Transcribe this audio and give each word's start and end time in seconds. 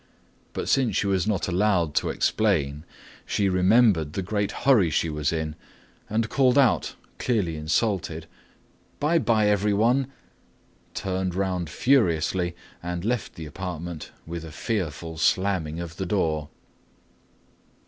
But 0.53 0.67
since 0.67 0.95
she 0.95 1.05
was 1.05 1.27
not 1.27 1.47
allowed 1.47 1.93
to 1.93 2.09
explain, 2.09 2.85
she 3.23 3.47
remembered 3.49 4.13
the 4.13 4.23
great 4.23 4.51
hurry 4.51 4.89
she 4.89 5.11
was 5.11 5.31
in, 5.31 5.55
and 6.09 6.27
called 6.27 6.57
out, 6.57 6.95
clearly 7.19 7.55
insulted, 7.55 8.25
"Bye 8.99 9.19
bye, 9.19 9.47
everyone," 9.47 10.07
turned 10.95 11.35
around 11.35 11.69
furiously 11.69 12.55
and 12.81 13.05
left 13.05 13.35
the 13.35 13.45
apartment 13.45 14.09
with 14.25 14.43
a 14.43 14.51
fearful 14.51 15.19
slamming 15.19 15.79
of 15.79 15.97
the 15.97 16.07
door. 16.07 16.49